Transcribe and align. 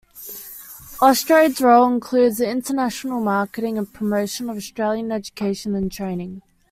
Austrade's 0.99 1.61
role 1.61 1.85
includes 1.93 2.39
the 2.39 2.49
international 2.49 3.21
marketing 3.21 3.77
and 3.77 3.93
promotion 3.93 4.49
of 4.49 4.57
Australian 4.57 5.11
education 5.11 5.75
and 5.75 5.91
training. 5.91 6.41